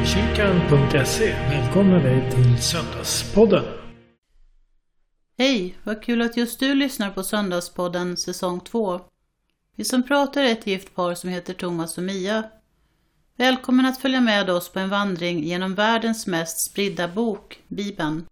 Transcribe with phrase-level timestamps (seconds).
[0.00, 3.64] Pingstkyrkan.se välkomnar dig till Söndagspodden.
[5.38, 9.00] Hej, vad kul att just du lyssnar på Söndagspodden säsong 2.
[9.76, 12.44] Vi som pratar är ett gift par som heter Thomas och Mia.
[13.36, 18.26] Välkommen att följa med oss på en vandring genom världens mest spridda bok, Bibeln.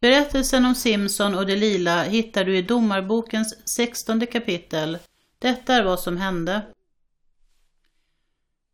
[0.00, 4.98] Berättelsen om Simson och Delila hittar du i Domarbokens 16 kapitel.
[5.38, 6.62] Detta är vad som hände.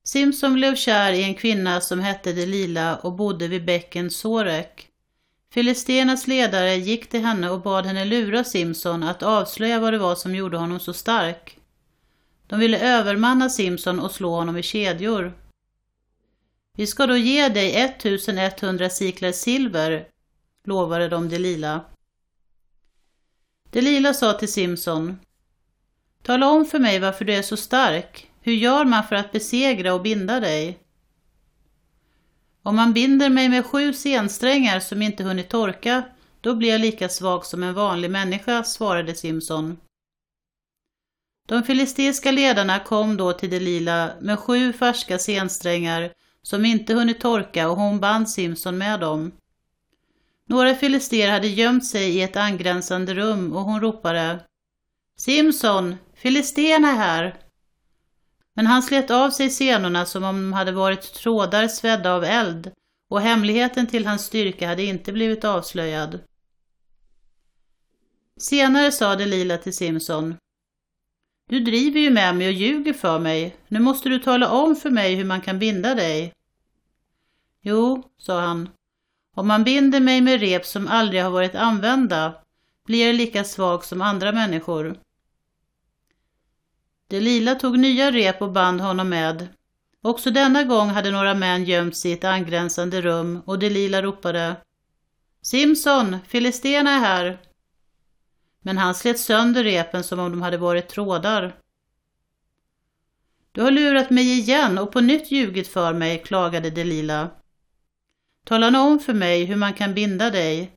[0.07, 4.89] Simson blev kär i en kvinna som hette Delila och bodde vid bäcken Sorek.
[5.53, 10.15] Filisternas ledare gick till henne och bad henne lura Simson att avslöja vad det var
[10.15, 11.59] som gjorde honom så stark.
[12.47, 15.33] De ville övermanna Simson och slå honom i kedjor.
[16.77, 20.09] Vi ska då ge dig 1100 siklar silver,
[20.65, 21.81] lovade de Delila.
[23.71, 25.19] Delila sa till Simson,
[26.23, 28.31] Tala om för mig varför du är så stark.
[28.47, 30.79] Hur gör man för att besegra och binda dig?
[32.63, 36.03] Om man binder mig med sju sensträngar som inte hunnit torka,
[36.41, 39.77] då blir jag lika svag som en vanlig människa, svarade Simson.
[41.49, 47.69] De filisteiska ledarna kom då till Delila med sju färska sensträngar som inte hunnit torka
[47.69, 49.33] och hon band Simson med dem.
[50.49, 54.41] Några filister hade gömt sig i ett angränsande rum och hon ropade
[55.17, 57.46] Simson, filisterna är här!
[58.57, 62.73] Men han slet av sig senorna som om de hade varit trådar svedda av eld
[63.11, 66.21] och hemligheten till hans styrka hade inte blivit avslöjad.
[68.41, 70.35] Senare sa Delila till Simson
[71.51, 73.57] Du driver ju med mig och ljuger för mig.
[73.69, 76.33] Nu måste du tala om för mig hur man kan binda dig.
[77.63, 78.69] Jo, sa han,
[79.35, 82.35] om man binder mig med rep som aldrig har varit använda
[82.87, 84.99] blir jag lika svag som andra människor.
[87.09, 89.49] Delila tog nya rep och band honom med.
[90.03, 94.57] Också denna gång hade några män gömt sig i ett angränsande rum och Delila ropade
[95.43, 97.39] Simson, filisterna är här!
[98.63, 101.57] Men han slet sönder repen som om de hade varit trådar.
[103.53, 107.31] Du har lurat mig igen och på nytt ljugit för mig, klagade Delila.
[108.45, 110.76] Tala nu om för mig hur man kan binda dig.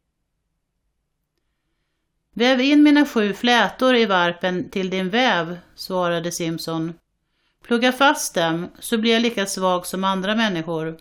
[2.40, 6.94] Väv in mina sju flätor i varpen till din väv, svarade Simson.
[7.64, 11.00] Plugga fast dem, så blir jag lika svag som andra människor.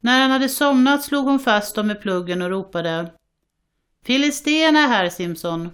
[0.00, 3.12] När han hade somnat slog hon fast dem med pluggen och ropade
[4.04, 5.70] Filisten är här, Simson.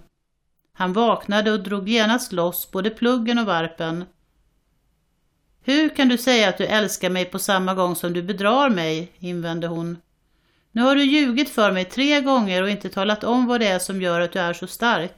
[0.73, 4.05] Han vaknade och drog genast loss både pluggen och varpen.
[5.61, 9.11] Hur kan du säga att du älskar mig på samma gång som du bedrar mig,
[9.19, 9.97] invände hon.
[10.71, 13.79] Nu har du ljugit för mig tre gånger och inte talat om vad det är
[13.79, 15.15] som gör att du är så stark.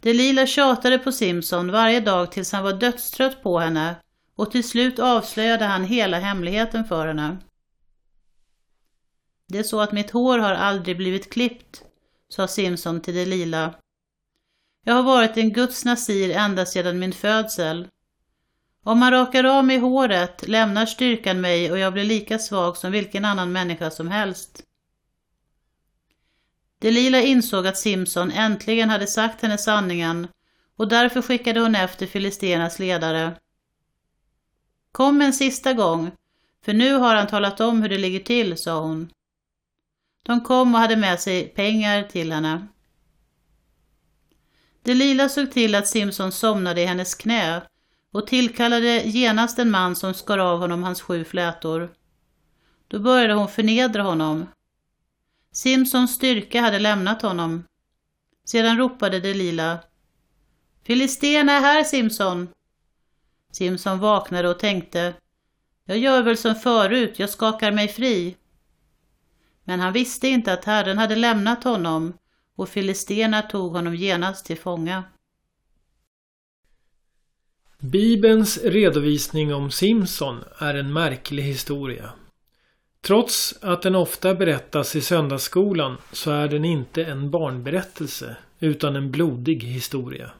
[0.00, 3.96] Delila tjatade på Simson varje dag tills han var dödstrött på henne
[4.36, 7.36] och till slut avslöjade han hela hemligheten för henne.
[9.46, 11.82] Det är så att mitt hår har aldrig blivit klippt,
[12.28, 13.74] sa Simson till Delila.
[14.84, 17.88] Jag har varit en Guds nasir ända sedan min födsel.
[18.88, 22.92] Om man rakar av mig håret lämnar styrkan mig och jag blir lika svag som
[22.92, 24.62] vilken annan människa som helst.
[26.78, 30.28] Delila insåg att Simson äntligen hade sagt henne sanningen
[30.76, 33.36] och därför skickade hon efter filisternas ledare.
[34.92, 36.10] Kom en sista gång,
[36.64, 39.10] för nu har han talat om hur det ligger till, sa hon.
[40.22, 42.66] De kom och hade med sig pengar till henne.
[44.82, 47.62] Delila såg till att Simson somnade i hennes knä
[48.12, 51.90] och tillkallade genast en man som skar av honom hans sju flätor.
[52.88, 54.46] Då började hon förnedra honom.
[55.52, 57.64] Simsons styrka hade lämnat honom.
[58.44, 59.78] Sedan ropade Delila.
[60.84, 62.48] Filisten är här Simson!
[63.52, 65.14] Simson vaknade och tänkte.
[65.84, 68.36] Jag gör väl som förut, jag skakar mig fri.
[69.64, 72.12] Men han visste inte att Herren hade lämnat honom
[72.56, 75.04] och filisterna tog honom genast till fånga.
[77.82, 82.10] Bibelns redovisning om Simson är en märklig historia.
[83.00, 89.10] Trots att den ofta berättas i söndagsskolan så är den inte en barnberättelse utan en
[89.10, 90.30] blodig historia.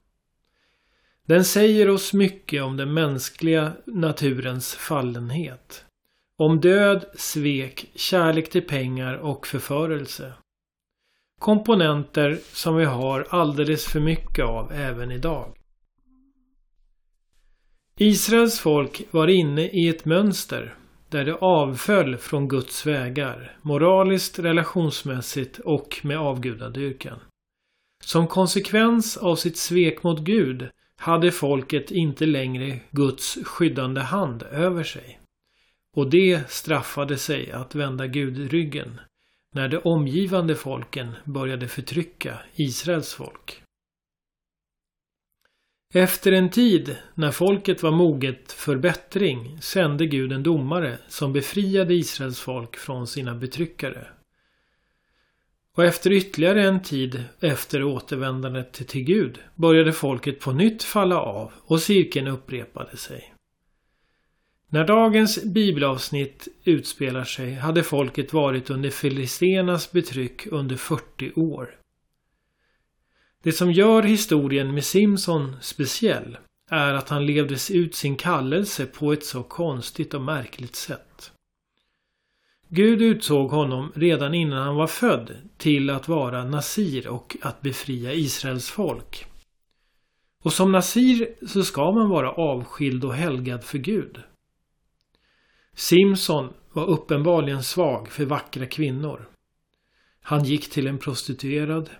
[1.26, 5.84] Den säger oss mycket om den mänskliga naturens fallenhet.
[6.36, 10.32] Om död, svek, kärlek till pengar och förförelse.
[11.40, 15.57] Komponenter som vi har alldeles för mycket av även idag.
[18.00, 20.74] Israels folk var inne i ett mönster
[21.08, 27.18] där det avföll från Guds vägar, moraliskt, relationsmässigt och med avgudadyrkan.
[28.04, 34.82] Som konsekvens av sitt svek mot Gud hade folket inte längre Guds skyddande hand över
[34.84, 35.20] sig.
[35.96, 39.00] Och det straffade sig att vända Gud ryggen
[39.54, 43.62] när de omgivande folken började förtrycka Israels folk.
[45.94, 51.94] Efter en tid när folket var moget för bättring sände Gud en domare som befriade
[51.94, 54.06] Israels folk från sina betryckare.
[55.76, 61.52] Och efter ytterligare en tid efter återvändandet till Gud började folket på nytt falla av
[61.58, 63.34] och cirkeln upprepade sig.
[64.70, 71.77] När dagens bibelavsnitt utspelar sig hade folket varit under filisternas betryck under 40 år.
[73.48, 76.38] Det som gör historien med Simson speciell
[76.70, 81.32] är att han levde ut sin kallelse på ett så konstigt och märkligt sätt.
[82.68, 88.12] Gud utsåg honom redan innan han var född till att vara Nasir och att befria
[88.12, 89.26] Israels folk.
[90.44, 94.22] Och som Nasir så ska man vara avskild och helgad för Gud.
[95.74, 99.28] Simson var uppenbarligen svag för vackra kvinnor.
[100.22, 101.90] Han gick till en prostituerad.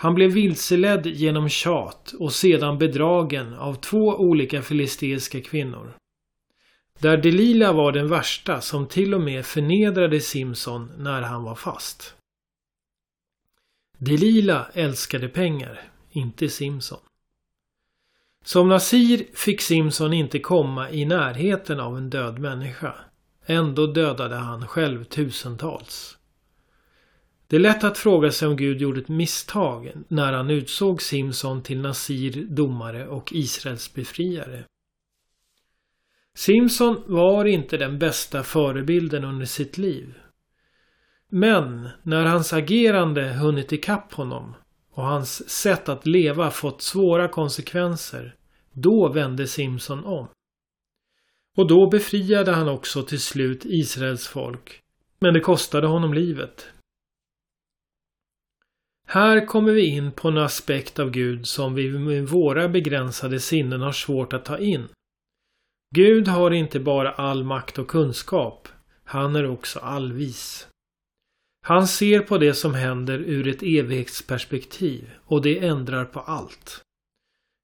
[0.00, 5.92] Han blev vilseledd genom tjat och sedan bedragen av två olika filisteiska kvinnor.
[6.98, 12.14] Där Delila var den värsta som till och med förnedrade Simson när han var fast.
[13.98, 15.80] Delila älskade pengar,
[16.10, 17.00] inte Simson.
[18.44, 22.94] Som Nasir fick Simson inte komma i närheten av en död människa.
[23.46, 26.16] Ändå dödade han själv tusentals.
[27.50, 31.62] Det är lätt att fråga sig om Gud gjorde ett misstag när han utsåg Simson
[31.62, 34.64] till Nasir domare och Israels befriare.
[36.34, 40.14] Simson var inte den bästa förebilden under sitt liv.
[41.28, 44.54] Men när hans agerande hunnit ikapp honom
[44.92, 48.34] och hans sätt att leva fått svåra konsekvenser,
[48.72, 50.28] då vände Simson om.
[51.56, 54.80] Och då befriade han också till slut Israels folk.
[55.18, 56.68] Men det kostade honom livet.
[59.12, 63.80] Här kommer vi in på en aspekt av Gud som vi med våra begränsade sinnen
[63.80, 64.88] har svårt att ta in.
[65.94, 68.68] Gud har inte bara all makt och kunskap.
[69.04, 70.68] Han är också allvis.
[71.66, 76.82] Han ser på det som händer ur ett evighetsperspektiv och det ändrar på allt.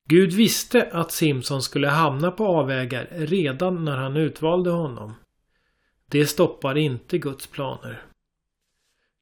[0.09, 5.15] Gud visste att Simson skulle hamna på avvägar redan när han utvalde honom.
[6.11, 8.03] Det stoppar inte Guds planer.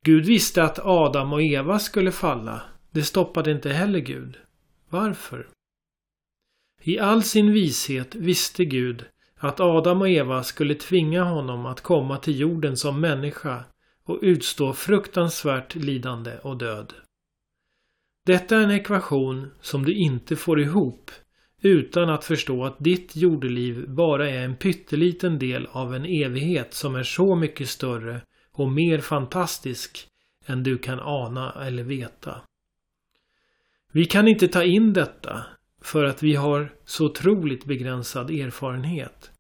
[0.04, 2.62] Gud visste att Adam och Eva skulle falla.
[2.90, 4.36] Det stoppade inte heller Gud.
[4.88, 5.48] Varför?
[6.82, 9.04] I all sin vishet visste Gud
[9.36, 13.64] att Adam och Eva skulle tvinga honom att komma till jorden som människa
[14.04, 16.92] och utstå fruktansvärt lidande och död.
[18.26, 21.10] Detta är en ekvation som du inte får ihop
[21.62, 26.94] utan att förstå att ditt jordeliv bara är en pytteliten del av en evighet som
[26.94, 28.20] är så mycket större
[28.54, 30.08] och mer fantastisk
[30.46, 32.42] än du kan ana eller veta.
[33.92, 35.46] Vi kan inte ta in detta
[35.82, 39.30] för att vi har så otroligt begränsad erfarenhet.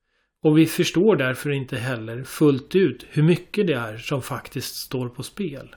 [0.42, 5.08] Och vi förstår därför inte heller fullt ut hur mycket det är som faktiskt står
[5.08, 5.76] på spel.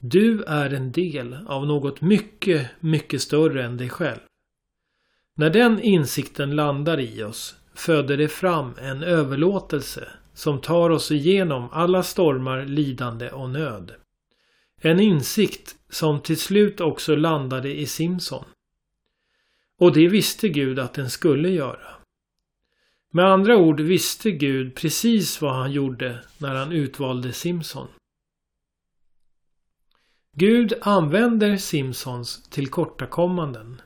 [0.00, 4.20] Du är en del av något mycket, mycket större än dig själv.
[5.34, 11.68] När den insikten landar i oss föder det fram en överlåtelse som tar oss igenom
[11.72, 13.92] alla stormar, lidande och nöd.
[14.80, 18.44] En insikt som till slut också landade i Simson.
[19.78, 21.88] Och det visste Gud att den skulle göra.
[23.10, 27.88] Med andra ord visste Gud precis vad han gjorde när han utvalde Simson.
[30.36, 33.82] Gud använder Simpsons tillkortakommanden.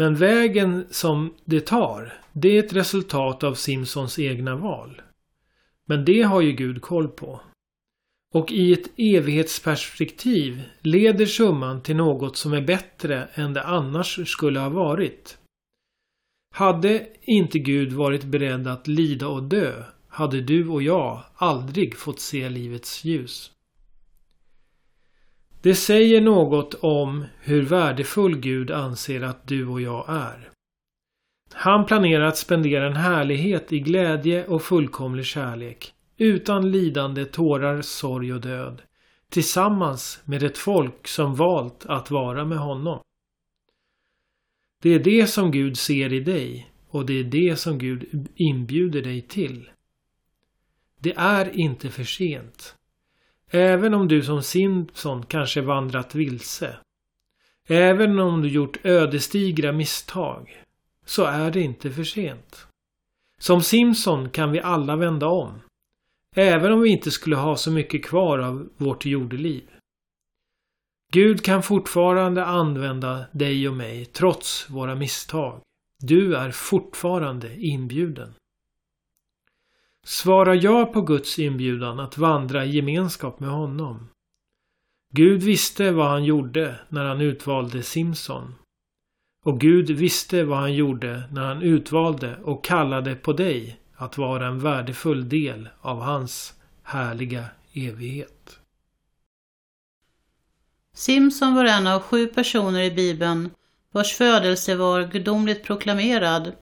[0.00, 5.02] Men vägen som det tar, det är ett resultat av Simpsons egna val.
[5.86, 7.40] Men det har ju Gud koll på.
[8.34, 14.60] Och i ett evighetsperspektiv leder summan till något som är bättre än det annars skulle
[14.60, 15.38] ha varit.
[16.54, 22.20] Hade inte Gud varit beredd att lida och dö hade du och jag aldrig fått
[22.20, 23.52] se livets ljus.
[25.62, 30.50] Det säger något om hur värdefull Gud anser att du och jag är.
[31.52, 35.94] Han planerar att spendera en härlighet i glädje och fullkomlig kärlek.
[36.16, 38.82] Utan lidande, tårar, sorg och död.
[39.30, 43.00] Tillsammans med ett folk som valt att vara med honom.
[44.82, 49.02] Det är det som Gud ser i dig och det är det som Gud inbjuder
[49.02, 49.70] dig till.
[50.98, 52.76] Det är inte för sent.
[53.52, 56.76] Även om du som Simpson kanske vandrat vilse.
[57.68, 60.62] Även om du gjort ödesdigra misstag
[61.06, 62.66] så är det inte för sent.
[63.38, 65.60] Som Simson kan vi alla vända om.
[66.36, 69.70] Även om vi inte skulle ha så mycket kvar av vårt jordeliv.
[71.12, 75.60] Gud kan fortfarande använda dig och mig trots våra misstag.
[75.98, 78.34] Du är fortfarande inbjuden.
[80.10, 84.08] Svara ja på Guds inbjudan att vandra i gemenskap med honom.
[85.12, 88.54] Gud visste vad han gjorde när han utvalde Simson.
[89.44, 94.46] Och Gud visste vad han gjorde när han utvalde och kallade på dig att vara
[94.46, 98.60] en värdefull del av hans härliga evighet.
[100.94, 103.50] Simson var en av sju personer i Bibeln
[103.92, 106.52] vars födelse var gudomligt proklamerad.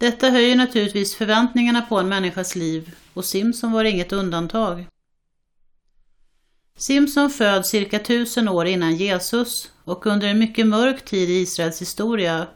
[0.00, 4.86] Detta höjer naturligtvis förväntningarna på en människas liv och Simson var inget undantag.
[6.76, 11.80] Simson föds cirka tusen år innan Jesus och under en mycket mörk tid i Israels
[11.80, 12.46] historia.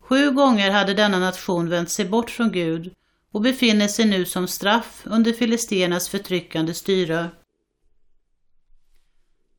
[0.00, 2.92] Sju gånger hade denna nation vänt sig bort från Gud
[3.32, 7.30] och befinner sig nu som straff under filisternas förtryckande styre.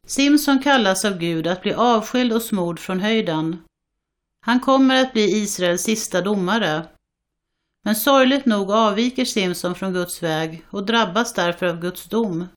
[0.08, 3.58] Simson kallas av Gud att bli avskild och smord från höjden.
[4.46, 6.88] Han kommer att bli Israels sista domare.
[7.84, 12.48] Men sorgligt nog avviker Simson från Guds väg och drabbas därför av Guds dom.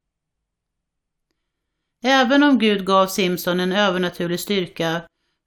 [2.02, 5.02] Även om Gud gav Simson en övernaturlig styrka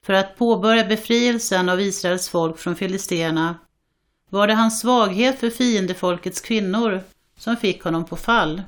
[0.06, 3.60] för att påbörja befrielsen av Israels folk från filisterna
[4.30, 7.04] var det hans svaghet för fiendefolkets kvinnor
[7.38, 8.64] som fick honom på fall.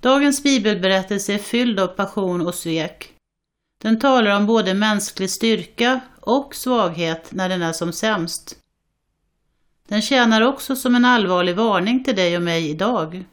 [0.00, 3.14] Dagens bibelberättelse är fylld av passion och svek.
[3.82, 8.56] Den talar om både mänsklig styrka och svaghet när den är som sämst.
[9.88, 13.24] Den tjänar också som en allvarlig varning till dig och mig idag.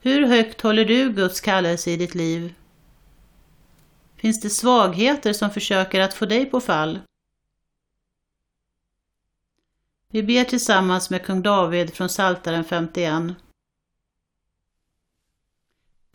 [0.00, 2.54] Hur högt håller du Guds kallelse i ditt liv?
[4.16, 7.00] Finns det svagheter som försöker att få dig på fall?
[10.08, 13.36] Vi ber tillsammans med kung David från Saltaren 51.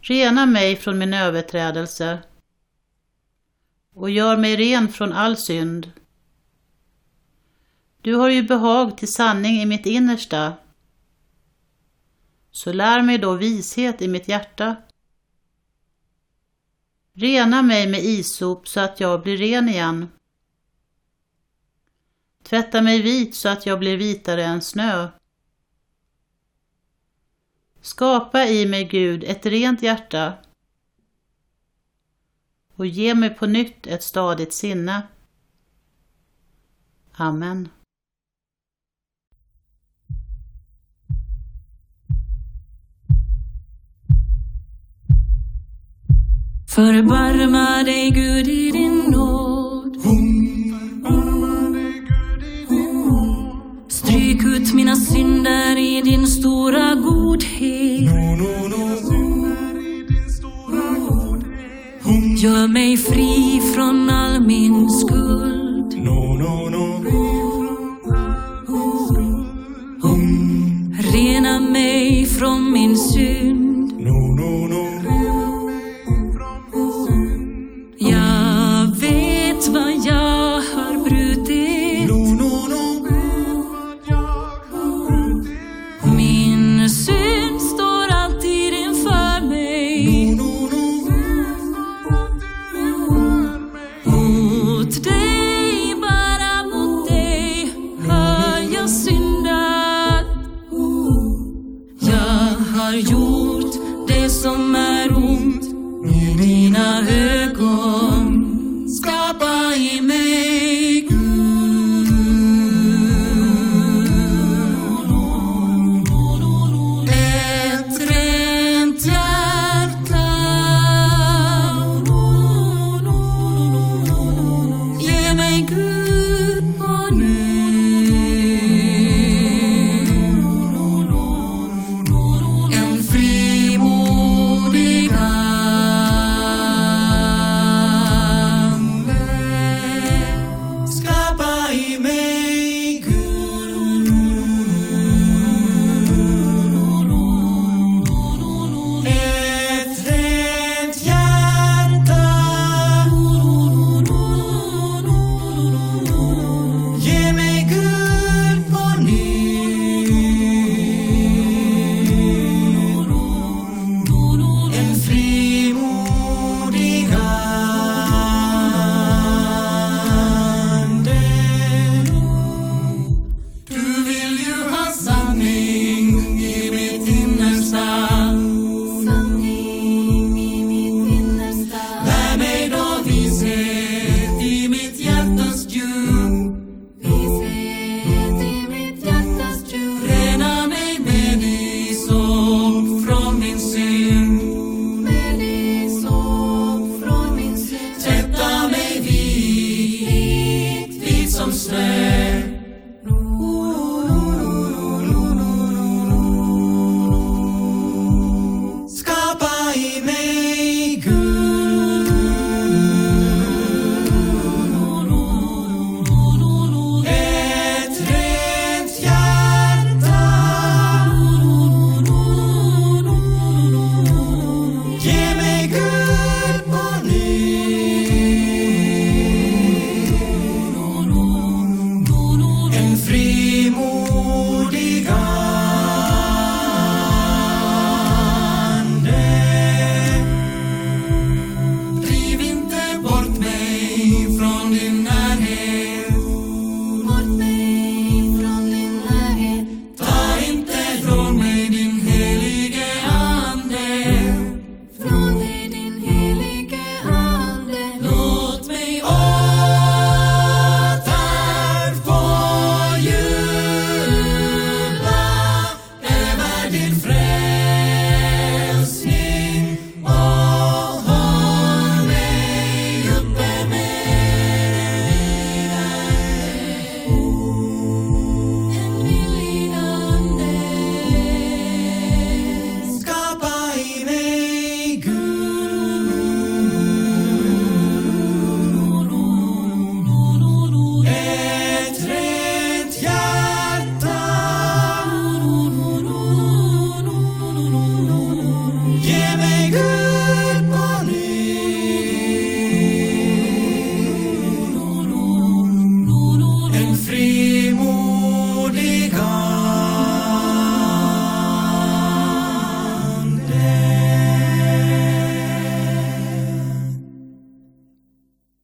[0.01, 2.19] Rena mig från min överträdelse
[3.95, 5.91] och gör mig ren från all synd.
[8.01, 10.53] Du har ju behag till sanning i mitt innersta
[12.51, 14.75] så lär mig då vishet i mitt hjärta.
[17.13, 20.09] Rena mig med isop så att jag blir ren igen.
[22.43, 25.07] Tvätta mig vit så att jag blir vitare än snö.
[27.81, 30.33] Skapa i mig, Gud, ett rent hjärta
[32.75, 35.01] och ge mig på nytt ett stadigt sinne.
[37.13, 37.69] Amen.
[46.67, 49.95] Förbarma dig Gud i din nåd.
[53.91, 55.58] Stryk ut mina synder
[57.59, 58.09] godhet.
[62.41, 65.93] Gör mig fri från all min skuld.
[71.13, 73.48] Rena mig från min synd.